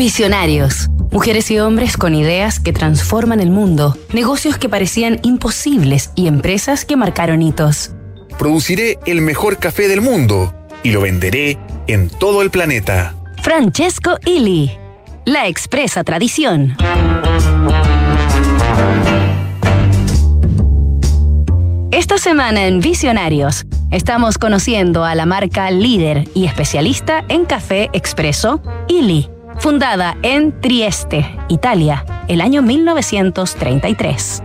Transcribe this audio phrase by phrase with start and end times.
[0.00, 0.88] Visionarios.
[1.10, 6.86] Mujeres y hombres con ideas que transforman el mundo, negocios que parecían imposibles y empresas
[6.86, 7.90] que marcaron hitos.
[8.38, 13.14] Produciré el mejor café del mundo y lo venderé en todo el planeta.
[13.42, 14.70] Francesco Illy.
[15.26, 16.78] La expresa tradición.
[21.90, 28.62] Esta semana en Visionarios estamos conociendo a la marca líder y especialista en café expreso,
[28.88, 29.28] Illy,
[29.60, 34.42] fundada en Trieste, Italia, el año 1933.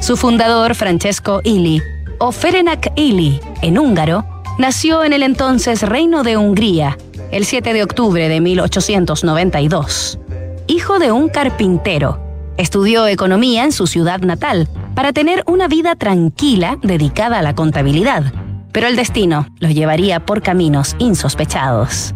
[0.00, 1.82] Su fundador, Francesco Illy,
[2.18, 4.24] o Ferenak Illy, en húngaro,
[4.58, 6.96] nació en el entonces Reino de Hungría,
[7.32, 10.20] el 7 de octubre de 1892.
[10.68, 12.20] Hijo de un carpintero,
[12.56, 18.32] estudió economía en su ciudad natal para tener una vida tranquila dedicada a la contabilidad,
[18.70, 22.14] pero el destino los llevaría por caminos insospechados.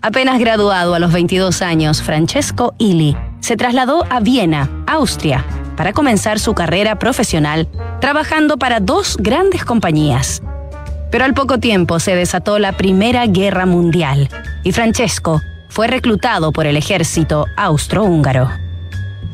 [0.00, 5.44] Apenas graduado a los 22 años, Francesco Illy se trasladó a Viena, Austria,
[5.76, 7.68] para comenzar su carrera profesional
[8.00, 10.40] trabajando para dos grandes compañías.
[11.10, 14.28] Pero al poco tiempo se desató la Primera Guerra Mundial
[14.62, 18.50] y Francesco fue reclutado por el ejército austrohúngaro.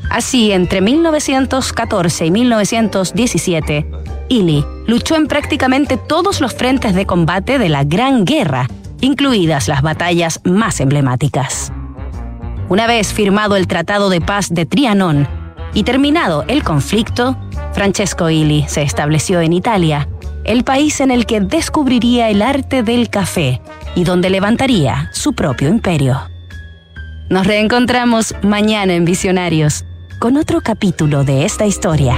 [0.08, 3.86] Así, entre 1914 y 1917,
[4.28, 8.66] Illy luchó en prácticamente todos los frentes de combate de la Gran Guerra,
[9.04, 11.72] incluidas las batallas más emblemáticas.
[12.68, 15.28] Una vez firmado el Tratado de Paz de Trianon
[15.74, 17.36] y terminado el conflicto,
[17.72, 20.08] Francesco Illy se estableció en Italia,
[20.44, 23.60] el país en el que descubriría el arte del café
[23.94, 26.18] y donde levantaría su propio imperio.
[27.28, 29.84] Nos reencontramos mañana en Visionarios
[30.18, 32.16] con otro capítulo de esta historia.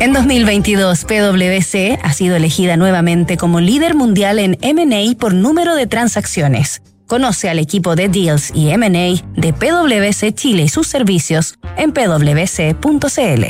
[0.00, 5.86] En 2022, PwC ha sido elegida nuevamente como líder mundial en MA por número de
[5.86, 6.80] transacciones.
[7.06, 13.44] Conoce al equipo de Deals y MA de PwC Chile y sus servicios en pwc.cl.